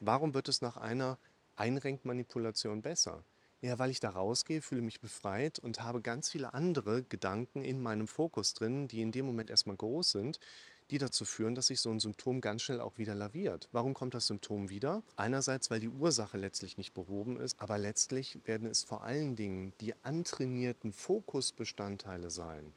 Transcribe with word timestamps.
Warum 0.00 0.34
wird 0.34 0.48
es 0.48 0.60
nach 0.60 0.76
einer 0.76 1.18
Einrenkmanipulation 1.56 2.82
besser? 2.82 3.24
Ja, 3.62 3.78
weil 3.78 3.90
ich 3.90 4.00
da 4.00 4.10
rausgehe, 4.10 4.60
fühle 4.60 4.82
mich 4.82 5.00
befreit 5.00 5.58
und 5.58 5.82
habe 5.82 6.02
ganz 6.02 6.30
viele 6.30 6.52
andere 6.52 7.02
Gedanken 7.02 7.64
in 7.64 7.82
meinem 7.82 8.06
Fokus 8.06 8.52
drin, 8.52 8.86
die 8.86 9.00
in 9.00 9.12
dem 9.12 9.24
Moment 9.24 9.48
erstmal 9.48 9.76
groß 9.76 10.10
sind, 10.10 10.38
die 10.90 10.98
dazu 10.98 11.24
führen, 11.24 11.54
dass 11.54 11.68
sich 11.68 11.80
so 11.80 11.90
ein 11.90 11.98
Symptom 11.98 12.40
ganz 12.40 12.62
schnell 12.62 12.80
auch 12.80 12.98
wieder 12.98 13.14
laviert. 13.14 13.68
Warum 13.72 13.94
kommt 13.94 14.14
das 14.14 14.26
Symptom 14.26 14.68
wieder? 14.68 15.02
Einerseits, 15.16 15.70
weil 15.70 15.80
die 15.80 15.88
Ursache 15.88 16.36
letztlich 16.36 16.76
nicht 16.76 16.94
behoben 16.94 17.40
ist, 17.40 17.58
aber 17.60 17.78
letztlich 17.78 18.38
werden 18.44 18.68
es 18.68 18.84
vor 18.84 19.02
allen 19.02 19.34
Dingen 19.34 19.72
die 19.80 19.94
antrainierten 20.04 20.92
Fokusbestandteile 20.92 22.30
sein, 22.30 22.72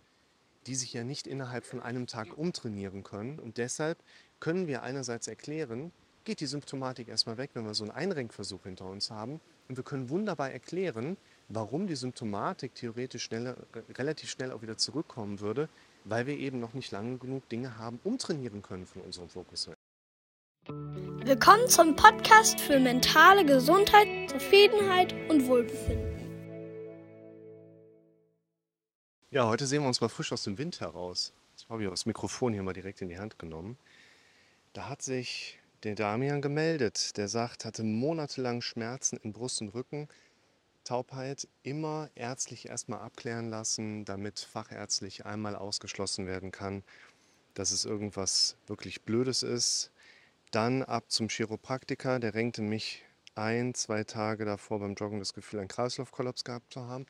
die 0.65 0.75
sich 0.75 0.93
ja 0.93 1.03
nicht 1.03 1.27
innerhalb 1.27 1.65
von 1.65 1.81
einem 1.81 2.07
Tag 2.07 2.37
umtrainieren 2.37 3.03
können. 3.03 3.37
Und 3.37 3.57
deshalb 3.57 3.99
können 4.39 4.67
wir 4.67 4.81
einerseits 4.81 5.27
erklären, 5.27 5.91
geht 6.29 6.41
die 6.41 6.45
Symptomatik 6.45 7.07
erstmal 7.07 7.39
weg, 7.39 7.49
wenn 7.55 7.65
wir 7.65 7.73
so 7.73 7.83
einen 7.83 7.89
Einrenkversuch 7.89 8.61
hinter 8.61 8.85
uns 8.85 9.09
haben. 9.09 9.41
Und 9.67 9.77
wir 9.77 9.83
können 9.83 10.09
wunderbar 10.09 10.51
erklären, 10.51 11.17
warum 11.47 11.87
die 11.87 11.95
Symptomatik 11.95 12.75
theoretisch 12.75 13.23
schneller, 13.23 13.57
relativ 13.95 14.29
schnell 14.29 14.51
auch 14.51 14.61
wieder 14.61 14.77
zurückkommen 14.77 15.39
würde, 15.39 15.69
weil 16.03 16.27
wir 16.27 16.37
eben 16.37 16.59
noch 16.59 16.75
nicht 16.75 16.91
lange 16.91 17.17
genug 17.17 17.49
Dinge 17.49 17.79
haben 17.79 17.99
umtrainieren 18.03 18.61
können 18.61 18.85
von 18.85 19.01
unserem 19.01 19.27
Fokus. 19.27 19.71
Willkommen 20.67 21.67
zum 21.67 21.95
Podcast 21.95 22.59
für 22.59 22.79
mentale 22.79 23.43
Gesundheit, 23.43 24.29
Zufriedenheit 24.29 25.15
und 25.31 25.47
Wohlbefinden. 25.47 26.27
Ja, 29.31 29.47
heute 29.47 29.65
sehen 29.65 29.81
wir 29.81 29.87
uns 29.87 29.99
mal 29.99 30.09
frisch 30.09 30.31
aus 30.31 30.43
dem 30.43 30.59
Wind 30.59 30.79
heraus. 30.79 31.33
Jetzt 31.57 31.67
habe 31.69 31.83
ich 31.83 31.89
das 31.89 32.05
Mikrofon 32.05 32.53
hier 32.53 32.61
mal 32.61 32.73
direkt 32.73 33.01
in 33.01 33.09
die 33.09 33.17
Hand 33.17 33.39
genommen. 33.39 33.79
Da 34.73 34.89
hat 34.89 35.01
sich 35.01 35.59
der 35.83 35.95
Damian 35.95 36.41
gemeldet. 36.41 37.17
Der 37.17 37.27
sagt, 37.27 37.65
hatte 37.65 37.83
monatelang 37.83 38.61
Schmerzen 38.61 39.17
in 39.17 39.33
Brust 39.33 39.61
und 39.61 39.69
Rücken, 39.69 40.07
Taubheit 40.83 41.47
immer 41.63 42.09
ärztlich 42.15 42.67
erstmal 42.67 42.99
abklären 42.99 43.49
lassen, 43.49 44.05
damit 44.05 44.39
fachärztlich 44.39 45.25
einmal 45.25 45.55
ausgeschlossen 45.55 46.25
werden 46.25 46.51
kann, 46.51 46.83
dass 47.53 47.71
es 47.71 47.85
irgendwas 47.85 48.57
wirklich 48.67 49.03
Blödes 49.03 49.43
ist. 49.43 49.91
Dann 50.51 50.81
ab 50.81 51.05
zum 51.09 51.29
Chiropraktiker, 51.29 52.19
der 52.19 52.33
renkte 52.33 52.61
mich 52.61 53.03
ein, 53.35 53.73
zwei 53.73 54.03
Tage 54.03 54.45
davor 54.45 54.79
beim 54.79 54.95
Joggen 54.95 55.19
das 55.19 55.33
Gefühl, 55.33 55.59
einen 55.59 55.67
Kreislaufkollaps 55.67 56.43
gehabt 56.43 56.73
zu 56.73 56.87
haben. 56.87 57.05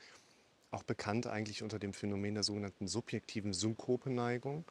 Auch 0.71 0.83
bekannt 0.83 1.25
eigentlich 1.25 1.63
unter 1.63 1.79
dem 1.79 1.93
Phänomen 1.93 2.35
der 2.35 2.43
sogenannten 2.43 2.87
subjektiven 2.87 3.53
Synkopeneigung. 3.53 4.65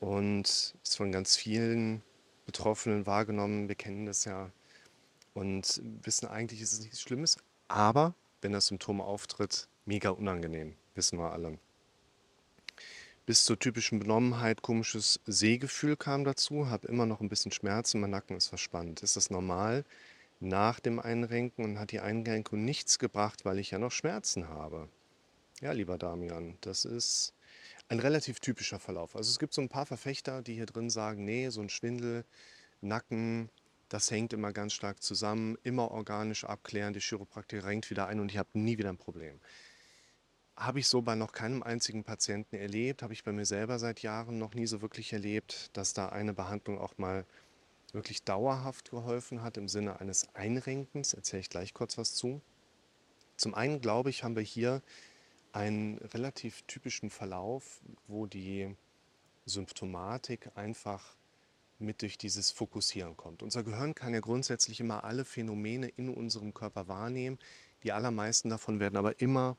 Und 0.00 0.74
ist 0.82 0.96
von 0.96 1.12
ganz 1.12 1.36
vielen 1.36 2.02
Betroffenen 2.48 3.04
wahrgenommen. 3.04 3.68
Wir 3.68 3.74
kennen 3.74 4.06
das 4.06 4.24
ja 4.24 4.50
und 5.34 5.82
wissen 6.02 6.26
eigentlich, 6.26 6.62
ist 6.62 6.72
es 6.72 6.80
nichts 6.80 7.02
Schlimmes. 7.02 7.36
Aber 7.68 8.14
wenn 8.40 8.52
das 8.52 8.68
Symptom 8.68 9.02
auftritt, 9.02 9.68
mega 9.84 10.08
unangenehm, 10.08 10.74
wissen 10.94 11.18
wir 11.18 11.30
alle. 11.30 11.58
Bis 13.26 13.44
zur 13.44 13.58
typischen 13.58 13.98
Benommenheit, 13.98 14.62
komisches 14.62 15.20
Sehgefühl 15.26 15.98
kam 15.98 16.24
dazu, 16.24 16.70
habe 16.70 16.88
immer 16.88 17.04
noch 17.04 17.20
ein 17.20 17.28
bisschen 17.28 17.52
Schmerzen, 17.52 18.00
mein 18.00 18.08
Nacken 18.08 18.38
ist 18.38 18.48
verspannt. 18.48 19.02
Ist 19.02 19.16
das 19.16 19.28
normal? 19.28 19.84
Nach 20.40 20.80
dem 20.80 20.98
Einrenken 20.98 21.66
und 21.66 21.78
hat 21.78 21.92
die 21.92 22.00
Einrenkung 22.00 22.64
nichts 22.64 22.98
gebracht, 22.98 23.44
weil 23.44 23.58
ich 23.58 23.72
ja 23.72 23.78
noch 23.78 23.92
Schmerzen 23.92 24.48
habe. 24.48 24.88
Ja, 25.60 25.72
lieber 25.72 25.98
Damian, 25.98 26.56
das 26.62 26.86
ist 26.86 27.34
ein 27.88 28.00
relativ 28.00 28.40
typischer 28.40 28.78
Verlauf. 28.78 29.16
Also 29.16 29.30
es 29.30 29.38
gibt 29.38 29.54
so 29.54 29.62
ein 29.62 29.68
paar 29.68 29.86
Verfechter, 29.86 30.42
die 30.42 30.54
hier 30.54 30.66
drin 30.66 30.90
sagen, 30.90 31.24
nee, 31.24 31.48
so 31.48 31.60
ein 31.60 31.70
Schwindel, 31.70 32.24
Nacken, 32.80 33.50
das 33.88 34.10
hängt 34.10 34.32
immer 34.32 34.52
ganz 34.52 34.74
stark 34.74 35.02
zusammen, 35.02 35.56
immer 35.62 35.90
organisch 35.90 36.44
abklären, 36.44 36.92
die 36.92 37.00
Chiropraktiker 37.00 37.64
renkt 37.64 37.90
wieder 37.90 38.06
ein 38.06 38.20
und 38.20 38.30
ich 38.30 38.38
habe 38.38 38.50
nie 38.52 38.78
wieder 38.78 38.90
ein 38.90 38.98
Problem. 38.98 39.40
Habe 40.56 40.80
ich 40.80 40.88
so 40.88 41.02
bei 41.02 41.14
noch 41.14 41.32
keinem 41.32 41.62
einzigen 41.62 42.04
Patienten 42.04 42.56
erlebt, 42.56 43.02
habe 43.02 43.12
ich 43.12 43.24
bei 43.24 43.32
mir 43.32 43.46
selber 43.46 43.78
seit 43.78 44.02
Jahren 44.02 44.38
noch 44.38 44.54
nie 44.54 44.66
so 44.66 44.82
wirklich 44.82 45.12
erlebt, 45.12 45.70
dass 45.72 45.94
da 45.94 46.10
eine 46.10 46.34
Behandlung 46.34 46.78
auch 46.78 46.98
mal 46.98 47.24
wirklich 47.92 48.22
dauerhaft 48.24 48.90
geholfen 48.90 49.42
hat 49.42 49.56
im 49.56 49.68
Sinne 49.68 50.00
eines 50.00 50.34
Einrenkens. 50.34 51.14
Erzähle 51.14 51.40
ich 51.40 51.48
gleich 51.48 51.72
kurz 51.72 51.96
was 51.96 52.14
zu. 52.14 52.42
Zum 53.36 53.54
einen 53.54 53.80
glaube 53.80 54.10
ich, 54.10 54.24
haben 54.24 54.36
wir 54.36 54.42
hier 54.42 54.82
einen 55.52 55.98
relativ 55.98 56.62
typischen 56.62 57.10
Verlauf, 57.10 57.80
wo 58.06 58.26
die 58.26 58.74
Symptomatik 59.46 60.50
einfach 60.54 61.16
mit 61.78 62.02
durch 62.02 62.18
dieses 62.18 62.50
Fokussieren 62.50 63.16
kommt. 63.16 63.42
Unser 63.42 63.62
Gehirn 63.62 63.94
kann 63.94 64.14
ja 64.14 64.20
grundsätzlich 64.20 64.80
immer 64.80 65.04
alle 65.04 65.24
Phänomene 65.24 65.88
in 65.88 66.08
unserem 66.08 66.52
Körper 66.52 66.88
wahrnehmen. 66.88 67.38
Die 67.82 67.92
allermeisten 67.92 68.48
davon 68.48 68.80
werden 68.80 68.96
aber 68.96 69.20
immer 69.20 69.56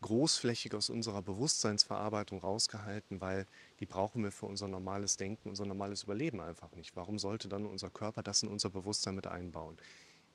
großflächig 0.00 0.74
aus 0.74 0.90
unserer 0.90 1.22
Bewusstseinsverarbeitung 1.22 2.40
rausgehalten, 2.40 3.20
weil 3.20 3.46
die 3.80 3.86
brauchen 3.86 4.22
wir 4.22 4.32
für 4.32 4.46
unser 4.46 4.68
normales 4.68 5.16
Denken, 5.16 5.48
unser 5.48 5.64
normales 5.64 6.02
Überleben 6.02 6.40
einfach 6.40 6.72
nicht. 6.72 6.94
Warum 6.94 7.18
sollte 7.18 7.48
dann 7.48 7.64
unser 7.64 7.88
Körper 7.88 8.22
das 8.22 8.42
in 8.42 8.50
unser 8.50 8.68
Bewusstsein 8.68 9.14
mit 9.14 9.26
einbauen? 9.26 9.78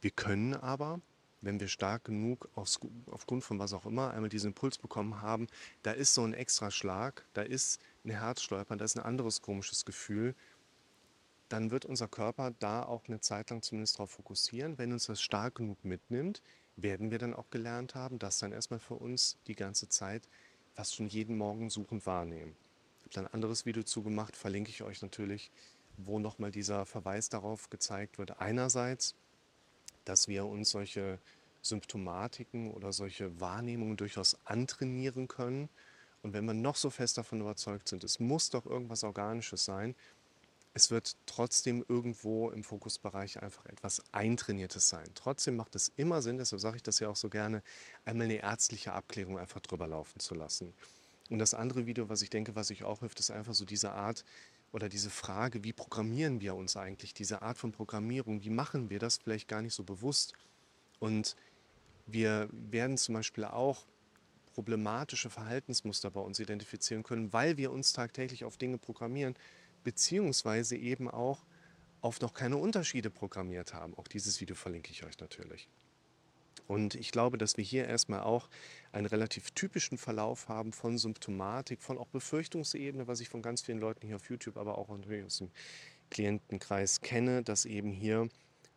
Wir 0.01 0.11
können 0.11 0.55
aber 0.55 1.01
wenn 1.41 1.59
wir 1.59 1.67
stark 1.67 2.05
genug 2.05 2.49
aufs, 2.55 2.79
aufgrund 3.07 3.43
von 3.43 3.59
was 3.59 3.73
auch 3.73 3.85
immer 3.85 4.11
einmal 4.11 4.29
diesen 4.29 4.47
Impuls 4.47 4.77
bekommen 4.77 5.21
haben, 5.21 5.47
da 5.83 5.91
ist 5.91 6.13
so 6.13 6.23
ein 6.23 6.33
extra 6.33 6.71
Schlag, 6.71 7.25
da 7.33 7.41
ist 7.41 7.81
ein 8.03 8.11
Herzstolpern, 8.11 8.77
da 8.77 8.85
ist 8.85 8.97
ein 8.97 9.03
anderes 9.03 9.41
komisches 9.41 9.85
Gefühl, 9.85 10.35
dann 11.49 11.71
wird 11.71 11.85
unser 11.85 12.07
Körper 12.07 12.51
da 12.59 12.83
auch 12.83 13.07
eine 13.07 13.21
Zeit 13.21 13.49
lang 13.49 13.61
zumindest 13.61 13.95
darauf 13.95 14.11
fokussieren. 14.11 14.77
Wenn 14.77 14.93
uns 14.93 15.07
das 15.07 15.21
stark 15.21 15.55
genug 15.55 15.83
mitnimmt, 15.83 16.41
werden 16.75 17.11
wir 17.11 17.17
dann 17.17 17.33
auch 17.33 17.49
gelernt 17.49 17.95
haben, 17.95 18.19
das 18.19 18.37
dann 18.37 18.51
erstmal 18.51 18.79
für 18.79 18.95
uns 18.95 19.37
die 19.47 19.55
ganze 19.55 19.89
Zeit 19.89 20.29
fast 20.75 20.95
schon 20.95 21.07
jeden 21.07 21.37
Morgen 21.37 21.69
suchend 21.69 22.05
wahrnehmen. 22.05 22.55
Ich 22.99 23.03
habe 23.05 23.13
da 23.15 23.21
ein 23.21 23.33
anderes 23.33 23.65
Video 23.65 23.83
zugemacht, 23.83 24.35
verlinke 24.35 24.69
ich 24.69 24.83
euch 24.83 25.01
natürlich, 25.01 25.51
wo 25.97 26.19
nochmal 26.19 26.51
dieser 26.51 26.85
Verweis 26.85 27.29
darauf 27.29 27.69
gezeigt 27.69 28.17
wird. 28.17 28.39
Einerseits, 28.39 29.15
dass 30.09 30.27
wir 30.27 30.45
uns 30.45 30.71
solche 30.71 31.19
Symptomatiken 31.61 32.71
oder 32.71 32.91
solche 32.91 33.39
Wahrnehmungen 33.39 33.95
durchaus 33.95 34.37
antrainieren 34.45 35.27
können. 35.27 35.69
Und 36.23 36.33
wenn 36.33 36.45
wir 36.45 36.53
noch 36.53 36.75
so 36.75 36.89
fest 36.89 37.17
davon 37.17 37.41
überzeugt 37.41 37.87
sind, 37.87 38.03
es 38.03 38.19
muss 38.19 38.49
doch 38.49 38.65
irgendwas 38.65 39.03
Organisches 39.03 39.65
sein, 39.65 39.95
es 40.73 40.91
wird 40.91 41.15
trotzdem 41.25 41.83
irgendwo 41.87 42.49
im 42.51 42.63
Fokusbereich 42.63 43.41
einfach 43.41 43.65
etwas 43.65 44.03
Eintrainiertes 44.11 44.89
sein. 44.89 45.07
Trotzdem 45.15 45.55
macht 45.55 45.75
es 45.75 45.91
immer 45.95 46.21
Sinn, 46.21 46.37
deshalb 46.37 46.61
sage 46.61 46.77
ich 46.77 46.83
das 46.83 46.99
ja 46.99 47.09
auch 47.09 47.15
so 47.15 47.29
gerne, 47.29 47.63
einmal 48.05 48.25
eine 48.25 48.41
ärztliche 48.41 48.93
Abklärung 48.93 49.37
einfach 49.39 49.61
drüber 49.61 49.87
laufen 49.87 50.19
zu 50.19 50.35
lassen. 50.35 50.73
Und 51.29 51.39
das 51.39 51.53
andere 51.53 51.85
Video, 51.85 52.09
was 52.09 52.21
ich 52.21 52.29
denke, 52.29 52.55
was 52.55 52.69
ich 52.69 52.83
auch 52.83 52.99
hilft, 52.99 53.19
ist 53.19 53.31
einfach 53.31 53.53
so 53.53 53.65
diese 53.65 53.91
Art, 53.91 54.25
oder 54.71 54.89
diese 54.89 55.09
Frage, 55.09 55.63
wie 55.63 55.73
programmieren 55.73 56.41
wir 56.41 56.55
uns 56.55 56.77
eigentlich, 56.77 57.13
diese 57.13 57.41
Art 57.41 57.57
von 57.57 57.71
Programmierung, 57.71 58.43
wie 58.43 58.49
machen 58.49 58.89
wir 58.89 58.99
das 58.99 59.17
vielleicht 59.17 59.47
gar 59.47 59.61
nicht 59.61 59.73
so 59.73 59.83
bewusst. 59.83 60.33
Und 60.99 61.35
wir 62.05 62.49
werden 62.51 62.97
zum 62.97 63.15
Beispiel 63.15 63.45
auch 63.45 63.85
problematische 64.53 65.29
Verhaltensmuster 65.29 66.11
bei 66.11 66.19
uns 66.19 66.39
identifizieren 66.39 67.03
können, 67.03 67.31
weil 67.33 67.57
wir 67.57 67.71
uns 67.71 67.93
tagtäglich 67.93 68.43
auf 68.43 68.57
Dinge 68.57 68.77
programmieren, 68.77 69.35
beziehungsweise 69.83 70.75
eben 70.75 71.09
auch 71.09 71.45
auf 72.01 72.21
noch 72.21 72.33
keine 72.33 72.57
Unterschiede 72.57 73.09
programmiert 73.09 73.73
haben. 73.73 73.95
Auch 73.95 74.07
dieses 74.07 74.39
Video 74.41 74.55
verlinke 74.55 74.91
ich 74.91 75.03
euch 75.03 75.19
natürlich. 75.19 75.67
Und 76.69 76.93
ich 76.93 77.11
glaube, 77.11 77.39
dass 77.39 77.57
wir 77.57 77.63
hier 77.63 77.87
erstmal 77.87 78.19
auch 78.19 78.47
einen 78.91 79.07
relativ 79.07 79.49
typischen 79.49 79.97
Verlauf 79.97 80.49
haben 80.49 80.71
von 80.71 80.99
Symptomatik, 80.99 81.81
von 81.81 81.97
auch 81.97 82.09
Befürchtungsebene, 82.09 83.07
was 83.07 83.21
ich 83.21 83.27
von 83.27 83.41
ganz 83.41 83.63
vielen 83.63 83.79
Leuten 83.79 84.05
hier 84.05 84.17
auf 84.17 84.29
YouTube, 84.29 84.55
aber 84.55 84.77
auch 84.77 84.87
aus 84.89 85.37
dem 85.39 85.49
Klientenkreis 86.11 87.01
kenne, 87.01 87.41
dass 87.41 87.65
eben 87.65 87.91
hier 87.91 88.29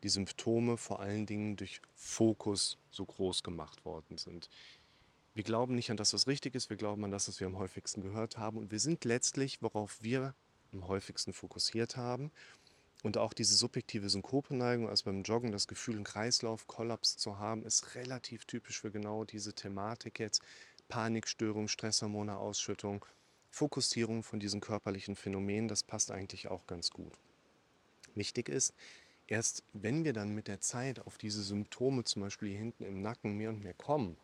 die 0.02 0.08
Symptome 0.08 0.78
vor 0.78 1.00
allen 1.00 1.26
Dingen 1.26 1.56
durch 1.56 1.82
Fokus 1.94 2.78
so 2.90 3.04
groß 3.04 3.42
gemacht 3.42 3.84
worden 3.84 4.16
sind. 4.16 4.48
Wir 5.34 5.44
glauben 5.44 5.74
nicht 5.74 5.90
an 5.90 5.98
das, 5.98 6.14
was 6.14 6.26
richtig 6.26 6.54
ist, 6.54 6.70
wir 6.70 6.78
glauben 6.78 7.04
an 7.04 7.10
das, 7.10 7.28
was 7.28 7.40
wir 7.40 7.46
am 7.46 7.58
häufigsten 7.58 8.00
gehört 8.00 8.38
haben 8.38 8.56
und 8.56 8.70
wir 8.70 8.80
sind 8.80 9.04
letztlich, 9.04 9.60
worauf 9.60 10.02
wir 10.02 10.34
am 10.72 10.88
häufigsten 10.88 11.34
fokussiert 11.34 11.98
haben 11.98 12.30
und 13.02 13.18
auch 13.18 13.32
diese 13.32 13.54
subjektive 13.54 14.08
Synkopeneigung, 14.08 14.88
also 14.88 15.04
beim 15.04 15.22
Joggen 15.22 15.50
das 15.50 15.66
Gefühl, 15.66 15.96
einen 15.96 16.04
Kreislaufkollaps 16.04 17.16
zu 17.16 17.38
haben, 17.38 17.64
ist 17.64 17.94
relativ 17.94 18.44
typisch 18.44 18.80
für 18.80 18.90
genau 18.90 19.24
diese 19.24 19.54
Thematik 19.54 20.20
jetzt. 20.20 20.42
Panikstörung, 20.88 21.68
Stresshormone, 21.68 22.36
Ausschüttung, 22.36 23.04
Fokussierung 23.50 24.22
von 24.22 24.40
diesen 24.40 24.60
körperlichen 24.60 25.16
Phänomenen, 25.16 25.68
das 25.68 25.82
passt 25.82 26.10
eigentlich 26.10 26.48
auch 26.48 26.66
ganz 26.66 26.90
gut. 26.90 27.12
Wichtig 28.14 28.48
ist, 28.48 28.74
erst 29.26 29.62
wenn 29.72 30.04
wir 30.04 30.12
dann 30.12 30.34
mit 30.34 30.48
der 30.48 30.60
Zeit 30.60 31.00
auf 31.00 31.18
diese 31.18 31.42
Symptome, 31.42 32.04
zum 32.04 32.22
Beispiel 32.22 32.50
hier 32.50 32.58
hinten 32.58 32.84
im 32.84 33.00
Nacken, 33.00 33.36
mehr 33.36 33.50
und 33.50 33.62
mehr 33.62 33.74
kommen, 33.74 34.16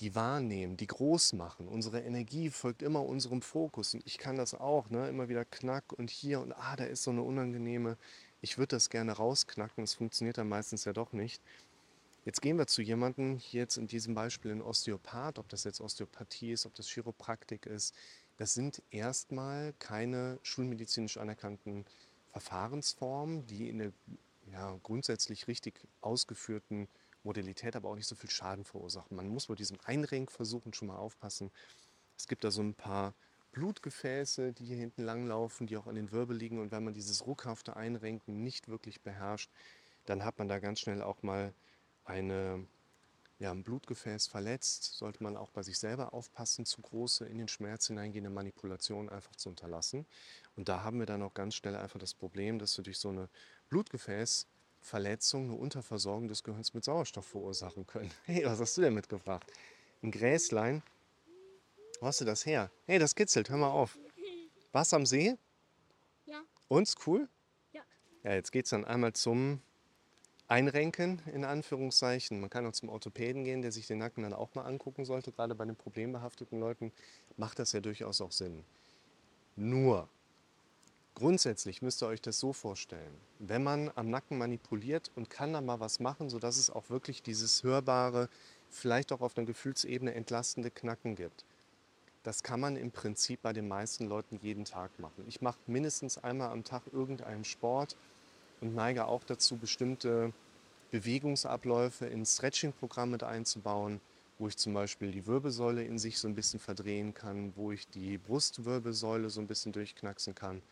die 0.00 0.14
wahrnehmen, 0.14 0.76
die 0.76 0.86
groß 0.86 1.34
machen. 1.34 1.68
Unsere 1.68 2.00
Energie 2.00 2.50
folgt 2.50 2.82
immer 2.82 3.04
unserem 3.04 3.42
Fokus. 3.42 3.94
Und 3.94 4.02
ich 4.06 4.18
kann 4.18 4.36
das 4.36 4.54
auch, 4.54 4.90
ne? 4.90 5.08
immer 5.08 5.28
wieder 5.28 5.44
knack 5.44 5.92
und 5.92 6.10
hier 6.10 6.40
und 6.40 6.52
ah, 6.52 6.76
da 6.76 6.84
ist 6.84 7.04
so 7.04 7.10
eine 7.10 7.22
unangenehme 7.22 7.96
ich 8.44 8.58
würde 8.58 8.76
das 8.76 8.90
gerne 8.90 9.12
rausknacken, 9.12 9.82
es 9.84 9.94
funktioniert 9.94 10.36
dann 10.36 10.50
meistens 10.50 10.84
ja 10.84 10.92
doch 10.92 11.14
nicht. 11.14 11.42
Jetzt 12.26 12.42
gehen 12.42 12.58
wir 12.58 12.66
zu 12.66 12.82
jemandem, 12.82 13.38
hier 13.38 13.62
jetzt 13.62 13.78
in 13.78 13.86
diesem 13.86 14.14
Beispiel 14.14 14.50
ein 14.50 14.60
Osteopath, 14.60 15.38
ob 15.38 15.48
das 15.48 15.64
jetzt 15.64 15.80
Osteopathie 15.80 16.52
ist, 16.52 16.66
ob 16.66 16.74
das 16.74 16.86
Chiropraktik 16.86 17.64
ist. 17.64 17.94
Das 18.36 18.52
sind 18.52 18.82
erstmal 18.90 19.72
keine 19.78 20.38
schulmedizinisch 20.42 21.16
anerkannten 21.16 21.86
Verfahrensformen, 22.32 23.46
die 23.46 23.70
in 23.70 23.78
der 23.78 23.92
ja, 24.52 24.78
grundsätzlich 24.82 25.48
richtig 25.48 25.80
ausgeführten 26.02 26.86
Modalität 27.24 27.76
aber 27.76 27.88
auch 27.88 27.96
nicht 27.96 28.06
so 28.06 28.14
viel 28.14 28.30
Schaden 28.30 28.64
verursachen. 28.64 29.16
Man 29.16 29.28
muss 29.28 29.46
bei 29.46 29.54
diesem 29.54 29.78
Einrenkversuchen 29.84 30.72
schon 30.74 30.88
mal 30.88 30.96
aufpassen. 30.96 31.50
Es 32.16 32.28
gibt 32.28 32.44
da 32.44 32.50
so 32.50 32.62
ein 32.62 32.74
paar 32.74 33.14
Blutgefäße, 33.52 34.52
die 34.52 34.64
hier 34.66 34.76
hinten 34.76 35.02
langlaufen, 35.02 35.66
die 35.66 35.76
auch 35.76 35.86
an 35.86 35.94
den 35.94 36.12
Wirbel 36.12 36.36
liegen. 36.36 36.58
Und 36.60 36.72
wenn 36.72 36.84
man 36.84 36.94
dieses 36.94 37.26
ruckhafte 37.26 37.76
Einrenken 37.76 38.42
nicht 38.42 38.68
wirklich 38.68 39.00
beherrscht, 39.00 39.50
dann 40.06 40.24
hat 40.24 40.38
man 40.38 40.48
da 40.48 40.58
ganz 40.58 40.80
schnell 40.80 41.02
auch 41.02 41.22
mal 41.22 41.54
eine, 42.04 42.66
ja, 43.38 43.52
ein 43.52 43.62
Blutgefäß 43.62 44.26
verletzt. 44.26 44.94
Sollte 44.94 45.22
man 45.22 45.36
auch 45.36 45.50
bei 45.50 45.62
sich 45.62 45.78
selber 45.78 46.12
aufpassen, 46.12 46.66
zu 46.66 46.82
große 46.82 47.26
in 47.26 47.38
den 47.38 47.48
Schmerz 47.48 47.86
hineingehende 47.86 48.30
Manipulationen 48.30 49.08
einfach 49.08 49.36
zu 49.36 49.48
unterlassen. 49.48 50.04
Und 50.56 50.68
da 50.68 50.82
haben 50.82 50.98
wir 50.98 51.06
dann 51.06 51.22
auch 51.22 51.34
ganz 51.34 51.54
schnell 51.54 51.76
einfach 51.76 52.00
das 52.00 52.12
Problem, 52.12 52.58
dass 52.58 52.76
wir 52.76 52.84
durch 52.84 52.98
so 52.98 53.08
eine 53.08 53.28
Blutgefäßverletzung 54.84 55.44
eine 55.44 55.54
Unterversorgung 55.54 56.28
des 56.28 56.42
Gehirns 56.42 56.74
mit 56.74 56.84
Sauerstoff 56.84 57.26
verursachen 57.26 57.86
können. 57.86 58.10
Hey, 58.24 58.44
was 58.44 58.60
hast 58.60 58.76
du 58.76 58.82
denn 58.82 58.94
mitgebracht? 58.94 59.46
Ein 60.02 60.10
Gräslein 60.10 60.82
wo 62.00 62.06
hast 62.06 62.20
du 62.20 62.24
das 62.24 62.44
her? 62.44 62.70
Hey, 62.86 62.98
das 62.98 63.14
kitzelt, 63.14 63.48
hör 63.48 63.56
mal 63.56 63.70
auf. 63.70 63.96
Warst 64.72 64.92
du 64.92 64.96
am 64.96 65.06
See? 65.06 65.36
Ja. 66.26 66.42
Uns 66.68 66.96
cool? 67.06 67.28
Ja. 67.72 67.82
Ja, 68.24 68.34
jetzt 68.34 68.50
geht 68.50 68.64
es 68.64 68.70
dann 68.70 68.84
einmal 68.84 69.12
zum 69.12 69.60
Einrenken, 70.48 71.22
in 71.32 71.44
Anführungszeichen. 71.44 72.40
Man 72.40 72.50
kann 72.50 72.66
auch 72.66 72.72
zum 72.72 72.88
Orthopäden 72.88 73.44
gehen, 73.44 73.62
der 73.62 73.72
sich 73.72 73.86
den 73.86 73.98
Nacken 73.98 74.24
dann 74.24 74.34
auch 74.34 74.54
mal 74.54 74.62
angucken 74.62 75.04
sollte. 75.04 75.30
Gerade 75.32 75.54
bei 75.54 75.64
den 75.64 75.76
problembehafteten 75.76 76.58
Leuten 76.58 76.92
macht 77.36 77.58
das 77.60 77.72
ja 77.72 77.80
durchaus 77.80 78.20
auch 78.20 78.32
Sinn. 78.32 78.64
Nur, 79.56 80.08
grundsätzlich 81.14 81.82
müsst 81.82 82.02
ihr 82.02 82.06
euch 82.06 82.20
das 82.20 82.38
so 82.38 82.52
vorstellen. 82.52 83.14
Wenn 83.38 83.62
man 83.62 83.90
am 83.94 84.10
Nacken 84.10 84.38
manipuliert 84.38 85.10
und 85.16 85.30
kann 85.30 85.52
dann 85.52 85.66
mal 85.66 85.80
was 85.80 86.00
machen, 86.00 86.30
sodass 86.30 86.56
es 86.56 86.70
auch 86.70 86.90
wirklich 86.90 87.22
dieses 87.22 87.62
hörbare, 87.62 88.28
vielleicht 88.70 89.12
auch 89.12 89.20
auf 89.20 89.36
einer 89.36 89.46
Gefühlsebene 89.46 90.14
entlastende 90.14 90.70
Knacken 90.70 91.14
gibt, 91.14 91.44
das 92.24 92.42
kann 92.42 92.58
man 92.58 92.76
im 92.76 92.90
Prinzip 92.90 93.42
bei 93.42 93.52
den 93.52 93.68
meisten 93.68 94.06
Leuten 94.06 94.38
jeden 94.42 94.64
Tag 94.64 94.98
machen. 94.98 95.24
Ich 95.28 95.42
mache 95.42 95.58
mindestens 95.66 96.16
einmal 96.16 96.50
am 96.50 96.64
Tag 96.64 96.82
irgendeinen 96.92 97.44
Sport 97.44 97.96
und 98.60 98.74
neige 98.74 99.06
auch 99.06 99.24
dazu, 99.24 99.56
bestimmte 99.56 100.32
Bewegungsabläufe 100.90 102.06
in 102.06 102.24
Stretching-Programm 102.24 103.10
mit 103.10 103.22
einzubauen, 103.22 104.00
wo 104.38 104.48
ich 104.48 104.56
zum 104.56 104.72
Beispiel 104.72 105.12
die 105.12 105.26
Wirbelsäule 105.26 105.84
in 105.84 105.98
sich 105.98 106.18
so 106.18 106.28
ein 106.28 106.34
bisschen 106.34 106.60
verdrehen 106.60 107.14
kann, 107.14 107.52
wo 107.56 107.72
ich 107.72 107.86
die 107.88 108.16
Brustwirbelsäule 108.16 109.28
so 109.28 109.40
ein 109.40 109.46
bisschen 109.46 109.72
durchknacksen 109.72 110.34
kann. 110.34 110.62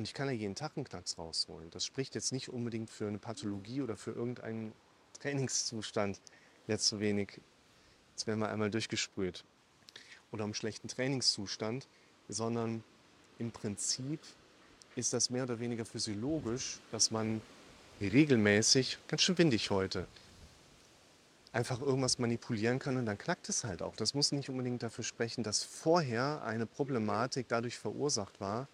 Und 0.00 0.08
ich 0.08 0.14
kann 0.14 0.28
ja 0.28 0.32
jeden 0.32 0.54
Tag 0.54 0.78
einen 0.78 0.86
Knacks 0.86 1.18
rausholen. 1.18 1.68
Das 1.72 1.84
spricht 1.84 2.14
jetzt 2.14 2.32
nicht 2.32 2.48
unbedingt 2.48 2.88
für 2.88 3.06
eine 3.06 3.18
Pathologie 3.18 3.82
oder 3.82 3.98
für 3.98 4.12
irgendeinen 4.12 4.72
Trainingszustand. 5.20 6.22
Jetzt 6.66 6.86
zu 6.86 7.00
wenig. 7.00 7.38
Jetzt 8.12 8.26
werden 8.26 8.40
wir 8.40 8.48
einmal 8.48 8.70
durchgesprüht 8.70 9.44
oder 10.32 10.44
einem 10.44 10.54
schlechten 10.54 10.88
Trainingszustand, 10.88 11.86
sondern 12.30 12.82
im 13.38 13.50
Prinzip 13.50 14.20
ist 14.96 15.12
das 15.12 15.28
mehr 15.28 15.42
oder 15.42 15.60
weniger 15.60 15.84
physiologisch, 15.84 16.80
dass 16.92 17.10
man 17.10 17.42
regelmäßig, 18.00 18.96
ganz 19.06 19.20
schön 19.20 19.36
windig 19.36 19.68
heute, 19.68 20.06
einfach 21.52 21.82
irgendwas 21.82 22.18
manipulieren 22.18 22.78
kann 22.78 22.96
und 22.96 23.04
dann 23.04 23.18
knackt 23.18 23.50
es 23.50 23.64
halt 23.64 23.82
auch. 23.82 23.96
Das 23.96 24.14
muss 24.14 24.32
nicht 24.32 24.48
unbedingt 24.48 24.82
dafür 24.82 25.04
sprechen, 25.04 25.44
dass 25.44 25.62
vorher 25.62 26.42
eine 26.42 26.64
Problematik 26.64 27.48
dadurch 27.48 27.76
verursacht 27.76 28.40
war, 28.40 28.66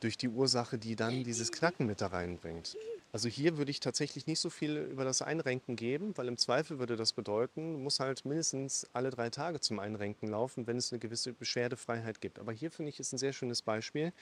durch 0.00 0.16
die 0.16 0.28
Ursache, 0.28 0.78
die 0.78 0.96
dann 0.96 1.24
dieses 1.24 1.52
Knacken 1.52 1.86
mit 1.86 2.00
da 2.00 2.08
reinbringt. 2.08 2.76
Also 3.10 3.28
hier 3.28 3.56
würde 3.56 3.70
ich 3.70 3.80
tatsächlich 3.80 4.26
nicht 4.26 4.38
so 4.38 4.50
viel 4.50 4.76
über 4.76 5.04
das 5.04 5.22
Einrenken 5.22 5.76
geben, 5.76 6.16
weil 6.16 6.28
im 6.28 6.36
Zweifel 6.36 6.78
würde 6.78 6.96
das 6.96 7.14
bedeuten, 7.14 7.72
du 7.72 7.78
musst 7.78 8.00
halt 8.00 8.24
mindestens 8.24 8.86
alle 8.92 9.10
drei 9.10 9.30
Tage 9.30 9.60
zum 9.60 9.78
Einrenken 9.78 10.28
laufen, 10.28 10.66
wenn 10.66 10.76
es 10.76 10.92
eine 10.92 10.98
gewisse 10.98 11.32
Beschwerdefreiheit 11.32 12.20
gibt. 12.20 12.38
Aber 12.38 12.52
hier 12.52 12.70
finde 12.70 12.90
ich 12.90 13.00
ist 13.00 13.12
ein 13.12 13.18
sehr 13.18 13.32
schönes 13.32 13.62
Beispiel, 13.62 14.12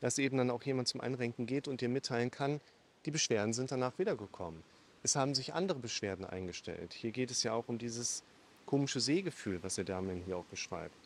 dass 0.00 0.18
eben 0.18 0.36
dann 0.36 0.50
auch 0.50 0.62
jemand 0.64 0.88
zum 0.88 1.00
Einrenken 1.00 1.46
geht 1.46 1.68
und 1.68 1.80
dir 1.80 1.88
mitteilen 1.88 2.30
kann, 2.30 2.60
die 3.06 3.10
Beschwerden 3.12 3.52
sind 3.52 3.70
danach 3.70 3.98
wiedergekommen. 3.98 4.62
Es 5.04 5.14
haben 5.14 5.34
sich 5.34 5.54
andere 5.54 5.78
Beschwerden 5.78 6.24
eingestellt. 6.24 6.92
Hier 6.92 7.12
geht 7.12 7.30
es 7.30 7.44
ja 7.44 7.52
auch 7.52 7.68
um 7.68 7.78
dieses 7.78 8.24
komische 8.66 9.00
Sehgefühl, 9.00 9.62
was 9.62 9.76
der 9.76 9.84
Damian 9.84 10.22
hier 10.26 10.36
auch 10.36 10.44
beschreibt. 10.44 10.96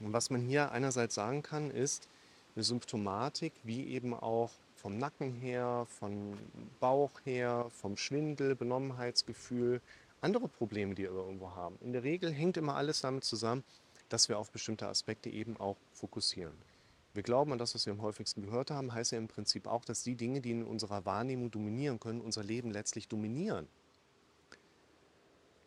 Und 0.00 0.12
was 0.12 0.30
man 0.30 0.40
hier 0.40 0.72
einerseits 0.72 1.14
sagen 1.14 1.42
kann, 1.42 1.70
ist 1.70 2.08
eine 2.54 2.64
Symptomatik, 2.64 3.52
wie 3.62 3.88
eben 3.88 4.14
auch 4.14 4.50
vom 4.76 4.98
Nacken 4.98 5.32
her, 5.32 5.86
vom 5.98 6.38
Bauch 6.80 7.12
her, 7.24 7.66
vom 7.70 7.96
Schwindel, 7.96 8.54
Benommenheitsgefühl, 8.54 9.80
andere 10.20 10.48
Probleme, 10.48 10.94
die 10.94 11.02
wir 11.02 11.10
irgendwo 11.10 11.50
haben. 11.54 11.78
In 11.80 11.92
der 11.92 12.02
Regel 12.02 12.32
hängt 12.32 12.56
immer 12.56 12.76
alles 12.76 13.00
damit 13.00 13.24
zusammen, 13.24 13.64
dass 14.08 14.28
wir 14.28 14.38
auf 14.38 14.50
bestimmte 14.50 14.86
Aspekte 14.86 15.30
eben 15.30 15.56
auch 15.56 15.76
fokussieren. 15.92 16.54
Wir 17.14 17.22
glauben 17.22 17.52
an 17.52 17.58
das, 17.58 17.74
was 17.74 17.86
wir 17.86 17.92
am 17.92 18.02
häufigsten 18.02 18.42
gehört 18.42 18.70
haben, 18.70 18.92
heißt 18.92 19.12
ja 19.12 19.18
im 19.18 19.28
Prinzip 19.28 19.66
auch, 19.66 19.84
dass 19.84 20.02
die 20.02 20.16
Dinge, 20.16 20.40
die 20.40 20.50
in 20.50 20.64
unserer 20.64 21.04
Wahrnehmung 21.04 21.50
dominieren 21.50 22.00
können, 22.00 22.20
unser 22.20 22.42
Leben 22.42 22.70
letztlich 22.70 23.06
dominieren. 23.06 23.68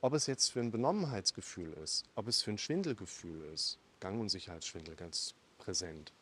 Ob 0.01 0.13
es 0.13 0.27
jetzt 0.27 0.49
für 0.49 0.59
ein 0.59 0.71
Benommenheitsgefühl 0.71 1.73
ist, 1.73 2.05
ob 2.15 2.27
es 2.27 2.43
für 2.43 2.51
ein 2.51 2.57
Schwindelgefühl 2.57 3.43
ist, 3.53 3.79
Gang- 3.99 4.19
und 4.19 4.29
Sicherheitsschwindel 4.29 4.95
ganz 4.95 5.33
präsent, 5.57 6.13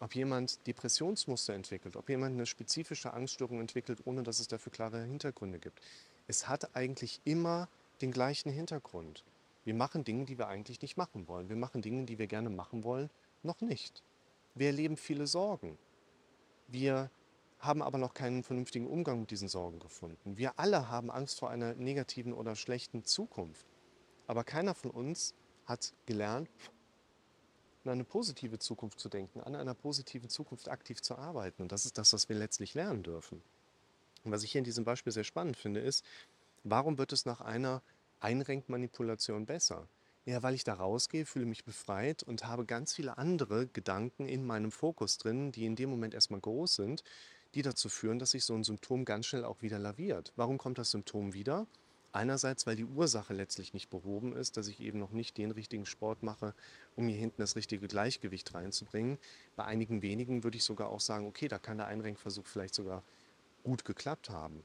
ob 0.00 0.14
jemand 0.14 0.66
Depressionsmuster 0.66 1.54
entwickelt, 1.54 1.96
ob 1.96 2.08
jemand 2.08 2.34
eine 2.34 2.46
spezifische 2.46 3.12
Angststörung 3.12 3.60
entwickelt, 3.60 4.00
ohne 4.04 4.22
dass 4.22 4.40
es 4.40 4.48
dafür 4.48 4.72
klare 4.72 5.02
Hintergründe 5.02 5.58
gibt. 5.58 5.80
Es 6.26 6.48
hat 6.48 6.74
eigentlich 6.74 7.20
immer 7.24 7.68
den 8.00 8.10
gleichen 8.10 8.50
Hintergrund. 8.50 9.24
Wir 9.64 9.74
machen 9.74 10.04
Dinge, 10.04 10.24
die 10.24 10.38
wir 10.38 10.48
eigentlich 10.48 10.82
nicht 10.82 10.96
machen 10.96 11.28
wollen. 11.28 11.48
Wir 11.48 11.56
machen 11.56 11.80
Dinge, 11.80 12.04
die 12.04 12.18
wir 12.18 12.26
gerne 12.26 12.50
machen 12.50 12.84
wollen, 12.84 13.10
noch 13.42 13.60
nicht. 13.60 14.02
Wir 14.54 14.68
erleben 14.68 14.96
viele 14.96 15.26
Sorgen. 15.26 15.78
Wir 16.68 17.10
haben 17.58 17.82
aber 17.82 17.98
noch 17.98 18.14
keinen 18.14 18.42
vernünftigen 18.42 18.86
Umgang 18.86 19.20
mit 19.20 19.30
diesen 19.30 19.48
Sorgen 19.48 19.78
gefunden. 19.78 20.36
Wir 20.36 20.58
alle 20.58 20.90
haben 20.90 21.10
Angst 21.10 21.38
vor 21.38 21.50
einer 21.50 21.74
negativen 21.74 22.32
oder 22.32 22.56
schlechten 22.56 23.04
Zukunft. 23.04 23.66
Aber 24.26 24.44
keiner 24.44 24.74
von 24.74 24.90
uns 24.90 25.34
hat 25.64 25.94
gelernt, 26.06 26.48
an 27.90 27.98
eine 27.98 28.04
positive 28.04 28.58
Zukunft 28.58 28.98
zu 28.98 29.08
denken, 29.08 29.40
an 29.40 29.54
einer 29.54 29.74
positiven 29.74 30.28
Zukunft 30.28 30.68
aktiv 30.68 31.02
zu 31.02 31.16
arbeiten. 31.16 31.62
Und 31.62 31.72
das 31.72 31.84
ist 31.84 31.98
das, 31.98 32.12
was 32.12 32.28
wir 32.28 32.36
letztlich 32.36 32.74
lernen 32.74 33.02
dürfen. 33.02 33.42
Und 34.24 34.32
was 34.32 34.42
ich 34.42 34.52
hier 34.52 34.60
in 34.60 34.64
diesem 34.64 34.84
Beispiel 34.84 35.12
sehr 35.12 35.24
spannend 35.24 35.56
finde, 35.56 35.80
ist, 35.80 36.04
warum 36.62 36.98
wird 36.98 37.12
es 37.12 37.26
nach 37.26 37.40
einer 37.40 37.82
Einrenkmanipulation 38.20 39.46
besser? 39.46 39.86
Ja, 40.26 40.42
weil 40.42 40.54
ich 40.54 40.64
da 40.64 40.74
rausgehe, 40.74 41.26
fühle 41.26 41.44
mich 41.44 41.64
befreit 41.64 42.22
und 42.22 42.46
habe 42.46 42.64
ganz 42.64 42.94
viele 42.94 43.18
andere 43.18 43.66
Gedanken 43.66 44.26
in 44.26 44.46
meinem 44.46 44.72
Fokus 44.72 45.18
drin, 45.18 45.52
die 45.52 45.66
in 45.66 45.76
dem 45.76 45.90
Moment 45.90 46.14
erstmal 46.14 46.40
groß 46.40 46.76
sind, 46.76 47.04
die 47.54 47.60
dazu 47.60 47.90
führen, 47.90 48.18
dass 48.18 48.30
sich 48.30 48.44
so 48.44 48.54
ein 48.54 48.64
Symptom 48.64 49.04
ganz 49.04 49.26
schnell 49.26 49.44
auch 49.44 49.60
wieder 49.60 49.78
laviert. 49.78 50.32
Warum 50.36 50.56
kommt 50.56 50.78
das 50.78 50.90
Symptom 50.90 51.34
wieder? 51.34 51.66
Einerseits, 52.14 52.64
weil 52.64 52.76
die 52.76 52.84
Ursache 52.84 53.34
letztlich 53.34 53.74
nicht 53.74 53.90
behoben 53.90 54.36
ist, 54.36 54.56
dass 54.56 54.68
ich 54.68 54.78
eben 54.78 55.00
noch 55.00 55.10
nicht 55.10 55.36
den 55.36 55.50
richtigen 55.50 55.84
Sport 55.84 56.22
mache, 56.22 56.54
um 56.94 57.08
hier 57.08 57.16
hinten 57.16 57.42
das 57.42 57.56
richtige 57.56 57.88
Gleichgewicht 57.88 58.54
reinzubringen. 58.54 59.18
Bei 59.56 59.64
einigen 59.64 60.00
wenigen 60.00 60.44
würde 60.44 60.56
ich 60.56 60.62
sogar 60.62 60.90
auch 60.90 61.00
sagen, 61.00 61.26
okay, 61.26 61.48
da 61.48 61.58
kann 61.58 61.76
der 61.76 61.88
Einrenkversuch 61.88 62.46
vielleicht 62.46 62.76
sogar 62.76 63.02
gut 63.64 63.84
geklappt 63.84 64.30
haben. 64.30 64.62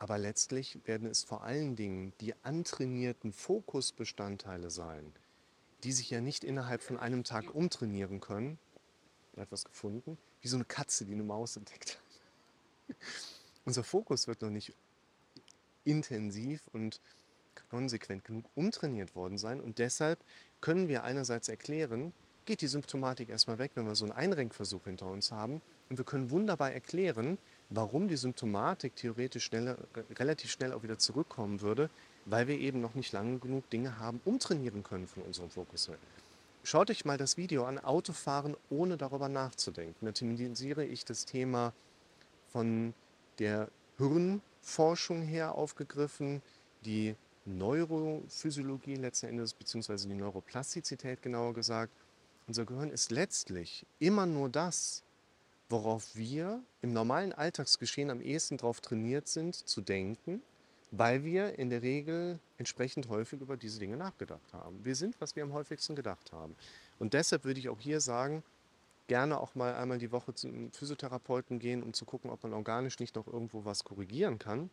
Aber 0.00 0.18
letztlich 0.18 0.80
werden 0.86 1.06
es 1.06 1.22
vor 1.22 1.44
allen 1.44 1.76
Dingen 1.76 2.14
die 2.20 2.34
antrainierten 2.42 3.32
Fokusbestandteile 3.32 4.68
sein, 4.68 5.12
die 5.84 5.92
sich 5.92 6.10
ja 6.10 6.20
nicht 6.20 6.42
innerhalb 6.42 6.82
von 6.82 6.98
einem 6.98 7.22
Tag 7.22 7.54
umtrainieren 7.54 8.18
können. 8.18 8.58
Etwas 9.36 9.64
gefunden, 9.64 10.18
wie 10.40 10.48
so 10.48 10.56
eine 10.56 10.64
Katze, 10.64 11.04
die 11.04 11.12
eine 11.12 11.22
Maus 11.22 11.56
entdeckt 11.56 12.00
hat. 12.88 12.96
Unser 13.64 13.84
Fokus 13.84 14.26
wird 14.26 14.42
noch 14.42 14.50
nicht 14.50 14.74
intensiv 15.88 16.60
und 16.72 17.00
konsequent 17.70 18.24
genug 18.24 18.44
umtrainiert 18.54 19.14
worden 19.14 19.38
sein. 19.38 19.60
Und 19.60 19.78
deshalb 19.78 20.18
können 20.60 20.88
wir 20.88 21.04
einerseits 21.04 21.48
erklären, 21.48 22.12
geht 22.44 22.60
die 22.60 22.66
Symptomatik 22.66 23.28
erstmal 23.28 23.58
weg, 23.58 23.72
wenn 23.74 23.86
wir 23.86 23.94
so 23.94 24.04
einen 24.04 24.12
Einrenkversuch 24.12 24.84
hinter 24.84 25.06
uns 25.06 25.32
haben. 25.32 25.60
Und 25.90 25.98
wir 25.98 26.04
können 26.04 26.30
wunderbar 26.30 26.72
erklären, 26.72 27.38
warum 27.70 28.08
die 28.08 28.16
Symptomatik 28.16 28.96
theoretisch 28.96 29.44
schneller, 29.44 29.76
relativ 30.16 30.50
schnell 30.50 30.72
auch 30.72 30.82
wieder 30.82 30.98
zurückkommen 30.98 31.60
würde, 31.60 31.90
weil 32.24 32.48
wir 32.48 32.58
eben 32.58 32.80
noch 32.80 32.94
nicht 32.94 33.12
lange 33.12 33.38
genug 33.38 33.68
Dinge 33.70 33.98
haben 33.98 34.20
umtrainieren 34.24 34.82
können 34.82 35.06
von 35.06 35.22
unserem 35.22 35.50
Fokus. 35.50 35.90
Schaut 36.64 36.90
euch 36.90 37.04
mal 37.04 37.16
das 37.16 37.36
Video 37.36 37.64
an, 37.64 37.78
Autofahren 37.78 38.56
ohne 38.68 38.96
darüber 38.96 39.28
nachzudenken. 39.28 40.06
Da 40.06 40.12
thematisiere 40.12 40.84
ich 40.84 41.04
das 41.04 41.24
Thema 41.24 41.72
von 42.52 42.94
der 43.38 43.68
Hirnforschung 44.68 45.22
her 45.22 45.54
aufgegriffen, 45.54 46.42
die 46.84 47.16
Neurophysiologie 47.46 48.96
letzten 48.96 49.26
Endes, 49.26 49.54
beziehungsweise 49.54 50.06
die 50.06 50.14
Neuroplastizität 50.14 51.22
genauer 51.22 51.54
gesagt. 51.54 51.92
Unser 52.46 52.66
Gehirn 52.66 52.90
ist 52.90 53.10
letztlich 53.10 53.86
immer 53.98 54.26
nur 54.26 54.50
das, 54.50 55.02
worauf 55.70 56.14
wir 56.14 56.62
im 56.82 56.92
normalen 56.92 57.32
Alltagsgeschehen 57.32 58.10
am 58.10 58.20
ehesten 58.20 58.58
darauf 58.58 58.80
trainiert 58.80 59.26
sind 59.26 59.54
zu 59.54 59.80
denken, 59.80 60.42
weil 60.90 61.24
wir 61.24 61.58
in 61.58 61.70
der 61.70 61.80
Regel 61.80 62.38
entsprechend 62.58 63.08
häufig 63.08 63.40
über 63.40 63.56
diese 63.56 63.78
Dinge 63.78 63.96
nachgedacht 63.96 64.52
haben. 64.52 64.84
Wir 64.84 64.94
sind, 64.94 65.18
was 65.20 65.34
wir 65.34 65.44
am 65.44 65.54
häufigsten 65.54 65.96
gedacht 65.96 66.32
haben. 66.32 66.54
Und 66.98 67.14
deshalb 67.14 67.44
würde 67.44 67.60
ich 67.60 67.70
auch 67.70 67.80
hier 67.80 68.00
sagen, 68.00 68.42
gerne 69.08 69.40
auch 69.40 69.54
mal 69.54 69.74
einmal 69.74 69.98
die 69.98 70.12
Woche 70.12 70.34
zum 70.34 70.70
Physiotherapeuten 70.72 71.58
gehen, 71.58 71.82
um 71.82 71.92
zu 71.92 72.04
gucken, 72.04 72.30
ob 72.30 72.42
man 72.44 72.52
organisch 72.52 73.00
nicht 73.00 73.16
noch 73.16 73.26
irgendwo 73.26 73.64
was 73.64 73.82
korrigieren 73.82 74.38
kann. 74.38 74.70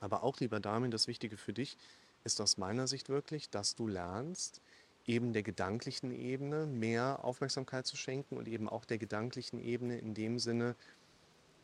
Aber 0.00 0.22
auch, 0.22 0.40
lieber 0.40 0.60
Damien, 0.60 0.90
das 0.90 1.06
Wichtige 1.06 1.36
für 1.36 1.52
dich 1.52 1.76
ist 2.24 2.40
aus 2.40 2.56
meiner 2.56 2.86
Sicht 2.86 3.08
wirklich, 3.08 3.50
dass 3.50 3.74
du 3.74 3.86
lernst, 3.86 4.60
eben 5.06 5.32
der 5.32 5.42
gedanklichen 5.42 6.10
Ebene 6.10 6.66
mehr 6.66 7.24
Aufmerksamkeit 7.24 7.86
zu 7.86 7.96
schenken 7.96 8.36
und 8.36 8.48
eben 8.48 8.68
auch 8.68 8.84
der 8.84 8.98
gedanklichen 8.98 9.60
Ebene 9.62 9.98
in 9.98 10.14
dem 10.14 10.38
Sinne 10.38 10.74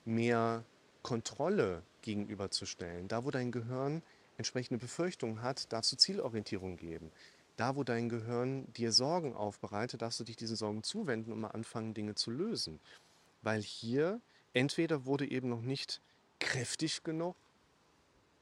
mehr 0.05 0.65
Kontrolle 1.03 1.83
gegenüberzustellen. 2.03 3.09
Da, 3.09 3.25
wo 3.25 3.31
dein 3.31 3.51
Gehirn 3.51 4.03
entsprechende 4.37 4.79
Befürchtungen 4.79 5.43
hat, 5.43 5.73
darfst 5.73 5.93
du 5.93 5.97
Zielorientierung 5.97 6.77
geben. 6.77 7.11
Da, 7.63 7.77
wo 7.77 7.85
dein 7.85 8.09
Gehirn 8.09 8.67
dir 8.73 8.91
Sorgen 8.91 9.37
aufbereitet, 9.37 10.03
darfst 10.03 10.19
du 10.19 10.25
dich 10.25 10.35
diesen 10.35 10.57
Sorgen 10.57 10.83
zuwenden 10.83 11.31
und 11.31 11.39
mal 11.39 11.53
anfangen, 11.53 11.95
Dinge 11.95 12.17
zu 12.17 12.33
lösen. 12.33 12.81
Weil 13.43 13.63
hier 13.63 14.21
entweder 14.53 15.05
wurde 15.07 15.31
eben 15.31 15.49
noch 15.49 15.61
nicht 15.61 16.01
kräftig 16.41 17.05
genug 17.05 17.37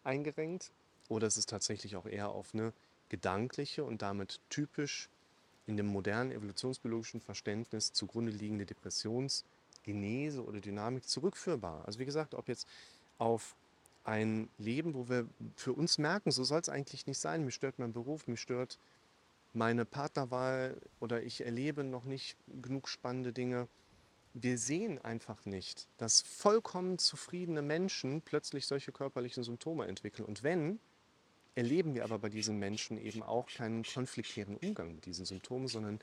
eingerenkt 0.05 0.73
oder 1.11 1.27
es 1.27 1.37
ist 1.37 1.51
tatsächlich 1.51 1.97
auch 1.97 2.07
eher 2.07 2.31
auf 2.31 2.55
eine 2.55 2.73
gedankliche 3.11 3.85
und 3.85 4.01
damit 4.01 4.41
typisch 4.49 5.11
in 5.67 5.77
dem 5.77 5.85
modernen 5.85 6.33
evolutionsbiologischen 6.33 7.21
Verständnis 7.21 7.93
zugrunde 7.93 8.33
liegende 8.33 8.65
Depressionsgenese 8.65 10.43
oder 10.43 10.63
Dynamik 10.63 11.07
zurückführbar. 11.07 11.85
Also 11.85 11.99
wie 11.99 12.07
gesagt, 12.07 12.35
ob 12.35 12.49
jetzt 12.49 12.67
auf 13.19 13.55
ein 14.03 14.49
Leben, 14.57 14.95
wo 14.95 15.11
wir 15.11 15.29
für 15.57 15.75
uns 15.75 15.99
merken, 15.99 16.31
so 16.31 16.43
soll 16.43 16.61
es 16.61 16.71
eigentlich 16.71 17.07
nicht 17.07 17.19
sein, 17.19 17.45
mich 17.45 17.57
stört 17.57 17.79
mein 17.79 17.93
Beruf, 17.93 18.27
mich 18.27 18.41
stört 18.41 18.79
meine 19.53 19.85
Partnerwahl 19.85 20.81
oder 21.01 21.23
ich 21.23 21.45
erlebe 21.45 21.85
noch 21.85 22.05
nicht 22.05 22.37
genug 22.63 22.89
spannende 22.89 23.33
Dinge. 23.33 23.69
Wir 24.33 24.59
sehen 24.59 24.99
einfach 24.99 25.45
nicht, 25.45 25.89
dass 25.99 26.23
vollkommen 26.23 26.99
zufriedene 26.99 27.63
Menschen 27.63 28.23
plötzlich 28.23 28.67
solche 28.67 28.93
körperlichen 28.93 29.43
Symptome 29.43 29.87
entwickeln. 29.87 30.25
Und 30.25 30.45
wenn, 30.45 30.79
erleben 31.57 31.95
wir 31.95 32.05
aber 32.05 32.19
bei 32.19 32.29
diesen 32.29 32.59
Menschen 32.59 32.97
eben 32.97 33.23
auch 33.23 33.49
keinen 33.49 33.83
konfliktären 33.83 34.57
Umgang 34.57 34.95
mit 34.95 35.07
diesen 35.07 35.25
Symptomen, 35.25 35.67
sondern 35.67 35.99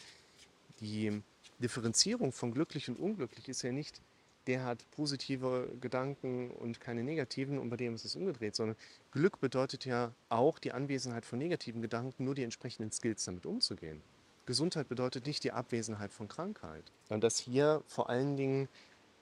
die 0.82 1.22
Differenzierung 1.60 2.34
von 2.34 2.52
glücklich 2.52 2.90
und 2.90 3.00
unglücklich 3.00 3.48
ist 3.48 3.62
ja 3.62 3.72
nicht, 3.72 4.02
der 4.48 4.64
hat 4.64 4.90
positive 4.92 5.70
Gedanken 5.80 6.52
und 6.52 6.80
keine 6.80 7.04
negativen 7.04 7.60
und 7.60 7.70
bei 7.70 7.78
dem 7.78 7.96
ist 7.96 8.06
es 8.06 8.16
umgedreht, 8.16 8.56
sondern 8.56 8.78
Glück 9.12 9.40
bedeutet 9.40 9.86
ja 9.86 10.14
auch 10.30 10.58
die 10.60 10.72
Anwesenheit 10.72 11.26
von 11.26 11.38
negativen 11.38 11.82
Gedanken, 11.82 12.24
nur 12.24 12.36
die 12.36 12.44
entsprechenden 12.44 12.92
Skills 12.92 13.26
damit 13.26 13.46
umzugehen. 13.46 14.02
Gesundheit 14.46 14.88
bedeutet 14.88 15.26
nicht 15.28 15.44
die 15.44 15.52
Abwesenheit 15.52 16.14
von 16.14 16.30
Krankheit. 16.30 16.92
Und 17.10 17.22
dass 17.22 17.38
hier 17.38 17.84
vor 17.86 18.10
allen 18.10 18.38
Dingen 18.38 18.70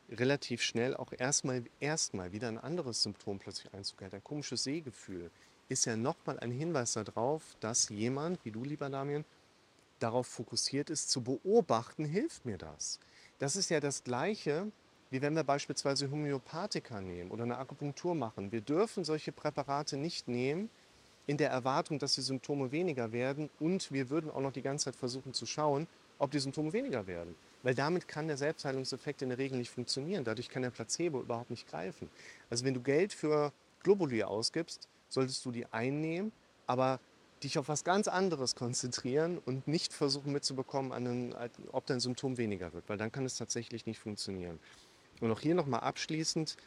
relativ 0.09 0.61
schnell 0.61 0.95
auch 0.95 1.11
erstmal, 1.11 1.63
erstmal 1.79 2.31
wieder 2.31 2.47
ein 2.47 2.59
anderes 2.59 3.01
Symptom 3.01 3.39
plötzlich 3.39 3.73
Einzug 3.73 4.01
hält, 4.01 4.13
ein 4.13 4.23
komisches 4.23 4.63
Sehgefühl, 4.63 5.31
ist 5.67 5.85
ja 5.85 5.97
nochmal 5.97 6.39
ein 6.39 6.51
Hinweis 6.51 6.93
darauf, 6.93 7.57
dass 7.59 7.89
jemand, 7.89 8.45
wie 8.45 8.51
du, 8.51 8.63
lieber 8.63 8.87
Damien, 8.89 9.25
darauf 9.97 10.27
fokussiert 10.27 10.91
ist, 10.91 11.09
zu 11.09 11.23
beobachten, 11.23 12.05
hilft 12.05 12.45
mir 12.45 12.59
das. 12.59 12.99
Das 13.39 13.55
ist 13.55 13.69
ja 13.69 13.79
das 13.79 14.03
Gleiche, 14.03 14.71
wie 15.11 15.21
wenn 15.21 15.35
wir 15.35 15.43
beispielsweise 15.43 16.09
Homöopathika 16.09 17.01
nehmen 17.01 17.31
oder 17.31 17.43
eine 17.43 17.57
Akupunktur 17.57 18.15
machen. 18.15 18.51
Wir 18.51 18.61
dürfen 18.61 19.03
solche 19.03 19.31
Präparate 19.31 19.97
nicht 19.97 20.27
nehmen 20.27 20.69
in 21.27 21.37
der 21.37 21.49
Erwartung, 21.49 21.99
dass 21.99 22.15
die 22.15 22.21
Symptome 22.21 22.71
weniger 22.71 23.11
werden 23.11 23.49
und 23.59 23.91
wir 23.91 24.09
würden 24.09 24.29
auch 24.29 24.41
noch 24.41 24.51
die 24.51 24.61
ganze 24.61 24.85
Zeit 24.85 24.95
versuchen 24.95 25.33
zu 25.33 25.45
schauen, 25.45 25.87
ob 26.19 26.31
die 26.31 26.39
Symptome 26.39 26.73
weniger 26.73 27.07
werden. 27.07 27.35
Weil 27.63 27.75
damit 27.75 28.07
kann 28.07 28.27
der 28.27 28.37
Selbstheilungseffekt 28.37 29.21
in 29.21 29.29
der 29.29 29.37
Regel 29.37 29.57
nicht 29.57 29.71
funktionieren. 29.71 30.23
Dadurch 30.23 30.49
kann 30.49 30.61
der 30.61 30.69
Placebo 30.69 31.21
überhaupt 31.21 31.49
nicht 31.49 31.67
greifen. 31.67 32.09
Also 32.49 32.63
wenn 32.63 32.73
du 32.73 32.81
Geld 32.81 33.11
für 33.11 33.51
Globuli 33.83 34.23
ausgibst, 34.23 34.87
solltest 35.09 35.43
du 35.45 35.51
die 35.51 35.65
einnehmen, 35.71 36.31
aber 36.67 36.99
dich 37.43 37.57
auf 37.57 37.67
was 37.67 37.83
ganz 37.83 38.07
anderes 38.07 38.55
konzentrieren 38.55 39.39
und 39.45 39.67
nicht 39.67 39.93
versuchen 39.93 40.31
mitzubekommen, 40.31 40.91
einen, 40.91 41.35
ob 41.71 41.85
dein 41.85 41.99
Symptom 41.99 42.37
weniger 42.37 42.73
wird, 42.73 42.87
weil 42.87 42.97
dann 42.97 43.11
kann 43.11 43.25
es 43.25 43.35
tatsächlich 43.35 43.85
nicht 43.85 43.99
funktionieren. 43.99 44.59
Und 45.21 45.31
auch 45.31 45.39
hier 45.39 45.55
nochmal 45.55 45.79
abschließend, 45.81 46.57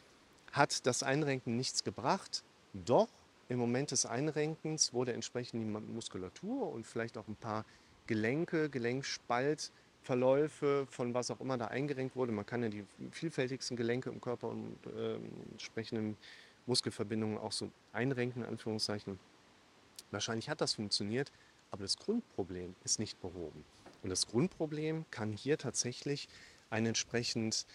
hat 0.51 0.85
das 0.87 1.03
Einrenken 1.03 1.55
nichts 1.55 1.83
gebracht, 1.83 2.43
doch 2.73 3.09
im 3.49 3.59
Moment 3.59 3.91
des 3.91 4.05
Einrenkens 4.05 4.93
wurde 4.93 5.11
entsprechend 5.13 5.61
die 5.61 5.65
Muskulatur 5.65 6.71
und 6.71 6.87
vielleicht 6.87 7.17
auch 7.17 7.27
ein 7.27 7.35
paar 7.35 7.65
Gelenke, 8.07 8.69
Gelenkspaltverläufe 8.69 10.87
von 10.89 11.13
was 11.13 11.29
auch 11.31 11.39
immer 11.39 11.57
da 11.57 11.65
eingerenkt 11.65 12.15
wurde. 12.15 12.31
Man 12.31 12.45
kann 12.45 12.63
ja 12.63 12.69
die 12.69 12.85
vielfältigsten 13.11 13.75
Gelenke 13.77 14.09
im 14.09 14.21
Körper 14.21 14.49
und 14.49 14.77
äh, 14.95 15.15
entsprechenden 15.51 16.17
Muskelverbindungen 16.65 17.37
auch 17.37 17.51
so 17.51 17.69
einrenken, 17.93 18.43
in 18.43 18.49
Anführungszeichen. 18.49 19.19
Wahrscheinlich 20.11 20.49
hat 20.49 20.61
das 20.61 20.73
funktioniert, 20.73 21.31
aber 21.71 21.83
das 21.83 21.97
Grundproblem 21.97 22.75
ist 22.83 22.99
nicht 22.99 23.19
behoben. 23.21 23.63
Und 24.01 24.09
das 24.09 24.27
Grundproblem 24.27 25.05
kann 25.11 25.33
hier 25.33 25.57
tatsächlich 25.57 26.29
ein 26.69 26.85
entsprechend 26.85 27.65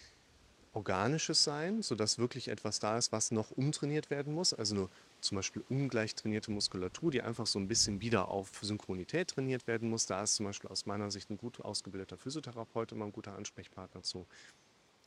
organisches 0.75 1.43
sein, 1.43 1.81
sodass 1.81 2.19
wirklich 2.19 2.49
etwas 2.49 2.79
da 2.79 2.97
ist, 2.97 3.11
was 3.11 3.31
noch 3.31 3.51
umtrainiert 3.51 4.09
werden 4.09 4.33
muss. 4.33 4.53
Also 4.53 4.75
eine 4.75 4.89
zum 5.21 5.37
Beispiel 5.37 5.63
ungleich 5.69 6.13
trainierte 6.15 6.51
Muskulatur, 6.51 7.11
die 7.11 7.21
einfach 7.21 7.47
so 7.47 7.57
ein 7.57 7.67
bisschen 7.67 8.01
wieder 8.01 8.27
auf 8.27 8.51
Synchronität 8.61 9.29
trainiert 9.29 9.67
werden 9.67 9.89
muss. 9.89 10.05
Da 10.05 10.21
ist 10.21 10.35
zum 10.35 10.45
Beispiel 10.45 10.69
aus 10.69 10.85
meiner 10.85 11.09
Sicht 11.09 11.29
ein 11.29 11.37
gut 11.37 11.61
ausgebildeter 11.61 12.17
Physiotherapeut 12.17 12.91
immer 12.91 13.05
ein 13.05 13.13
guter 13.13 13.35
Ansprechpartner 13.35 14.03
zu. 14.03 14.25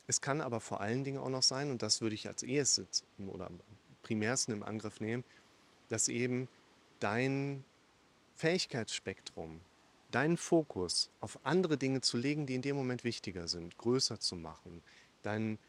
Es 0.07 0.21
kann 0.21 0.41
aber 0.41 0.59
vor 0.59 0.81
allen 0.81 1.03
Dingen 1.03 1.19
auch 1.19 1.29
noch 1.29 1.43
sein, 1.43 1.69
und 1.69 1.83
das 1.83 2.01
würde 2.01 2.15
ich 2.15 2.27
als 2.27 2.41
erstes 2.41 3.03
oder 3.19 3.51
primärsten 4.01 4.53
im 4.53 4.63
Angriff 4.63 4.99
nehmen, 4.99 5.23
dass 5.89 6.07
eben 6.07 6.47
dein 6.99 7.63
Fähigkeitsspektrum, 8.35 9.61
deinen 10.09 10.37
Fokus 10.37 11.11
auf 11.21 11.39
andere 11.43 11.77
Dinge 11.77 12.01
zu 12.01 12.17
legen, 12.17 12.47
die 12.47 12.55
in 12.55 12.63
dem 12.63 12.75
Moment 12.75 13.03
wichtiger 13.03 13.47
sind, 13.47 13.77
größer 13.77 14.19
zu 14.19 14.35
machen, 14.35 14.81
deinen 15.21 15.59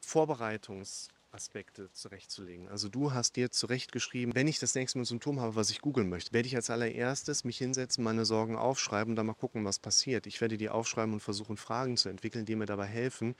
Vorbereitungsaspekte 0.00 1.92
zurechtzulegen. 1.92 2.68
Also 2.68 2.88
du 2.88 3.12
hast 3.12 3.36
dir 3.36 3.50
zurechtgeschrieben, 3.50 4.34
wenn 4.34 4.48
ich 4.48 4.58
das 4.58 4.74
nächste 4.74 4.98
Mal 4.98 5.02
ein 5.02 5.06
Symptom 5.06 5.40
habe, 5.40 5.56
was 5.56 5.70
ich 5.70 5.80
googeln 5.80 6.08
möchte, 6.08 6.32
werde 6.32 6.46
ich 6.46 6.56
als 6.56 6.70
allererstes 6.70 7.44
mich 7.44 7.58
hinsetzen, 7.58 8.04
meine 8.04 8.24
Sorgen 8.24 8.56
aufschreiben 8.56 9.12
und 9.12 9.16
dann 9.16 9.26
mal 9.26 9.34
gucken, 9.34 9.64
was 9.64 9.78
passiert. 9.78 10.26
Ich 10.26 10.40
werde 10.40 10.56
die 10.56 10.70
aufschreiben 10.70 11.12
und 11.12 11.20
versuchen, 11.20 11.56
Fragen 11.56 11.96
zu 11.96 12.08
entwickeln, 12.08 12.46
die 12.46 12.56
mir 12.56 12.66
dabei 12.66 12.86
helfen, 12.86 13.34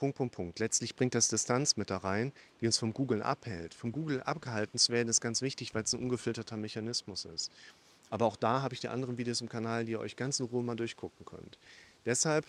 Punkt, 0.00 0.16
Punkt, 0.16 0.34
Punkt. 0.34 0.58
Letztlich 0.60 0.96
bringt 0.96 1.14
das 1.14 1.28
Distanz 1.28 1.76
mit 1.76 1.90
da 1.90 1.98
rein, 1.98 2.32
die 2.62 2.66
uns 2.66 2.78
vom 2.78 2.94
Google 2.94 3.22
abhält. 3.22 3.74
Vom 3.74 3.92
Google 3.92 4.22
abgehalten 4.22 4.78
zu 4.78 4.92
werden 4.92 5.10
ist 5.10 5.20
ganz 5.20 5.42
wichtig, 5.42 5.74
weil 5.74 5.82
es 5.82 5.92
ein 5.92 6.00
ungefilterter 6.00 6.56
Mechanismus 6.56 7.26
ist. 7.26 7.52
Aber 8.08 8.24
auch 8.24 8.36
da 8.36 8.62
habe 8.62 8.72
ich 8.72 8.80
die 8.80 8.88
anderen 8.88 9.18
Videos 9.18 9.42
im 9.42 9.50
Kanal, 9.50 9.84
die 9.84 9.92
ihr 9.92 10.00
euch 10.00 10.16
ganz 10.16 10.40
in 10.40 10.46
Ruhe 10.46 10.62
mal 10.62 10.74
durchgucken 10.74 11.26
könnt. 11.26 11.58
Deshalb, 12.06 12.46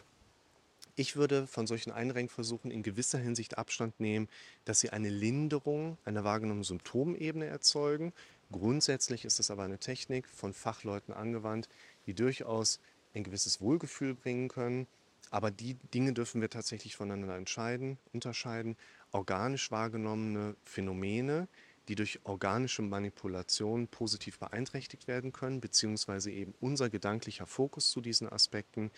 ich 0.96 1.16
würde 1.16 1.48
von 1.48 1.68
solchen 1.68 1.92
Einrenkversuchen 1.92 2.72
in 2.72 2.84
gewisser 2.84 3.20
Hinsicht 3.20 3.58
Abstand 3.58 4.00
nehmen, 4.00 4.28
dass 4.66 4.80
sie 4.80 4.90
eine 4.90 5.10
Linderung 5.10 5.98
einer 6.06 6.24
wahrgenommenen 6.24 6.64
Symptomebene 6.64 7.46
erzeugen. 7.46 8.14
Grundsätzlich 8.52 9.26
ist 9.26 9.40
es 9.40 9.52
aber 9.52 9.64
eine 9.64 9.80
Technik 9.80 10.28
von 10.28 10.54
Fachleuten 10.54 11.14
angewandt, 11.14 11.70
die 12.06 12.14
durchaus 12.14 12.80
ein 13.14 13.24
gewisses 13.24 13.62
Wohlgefühl 13.62 14.14
bringen 14.14 14.48
können 14.48 14.88
aber 15.32 15.50
die 15.50 15.76
Dinge 15.94 16.14
dürfen 16.14 16.42
wir 16.42 16.50
tatsächlich 16.50 16.98
voneinander 16.98 17.38
entscheiden, 17.38 17.98
unterscheiden. 18.14 18.76
Organisch 19.12 19.72
wahrgenommene 19.72 20.56
Phänomene, 20.64 21.48
die 21.88 21.96
durch 21.96 22.20
organische 22.26 22.82
Manipulation 22.82 23.88
positiv 23.88 24.40
beeinträchtigt 24.40 25.08
werden 25.08 25.32
können, 25.32 25.62
beziehungsweise 25.62 26.32
eben 26.32 26.54
unser 26.60 26.90
gedanklicher 26.90 27.48
Fokus 27.48 27.92
zu 27.92 28.02
diesen 28.02 28.30
Aspekten, 28.30 28.92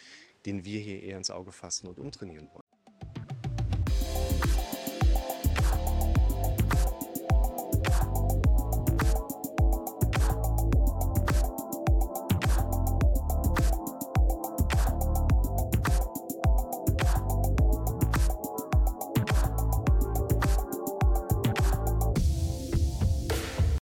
den 0.45 0.65
wir 0.65 0.79
hier 0.79 1.01
eher 1.03 1.17
ins 1.17 1.29
Auge 1.29 1.51
fassen 1.51 1.87
und 1.87 1.99
umtrainieren 1.99 2.49
wollen. 2.53 2.62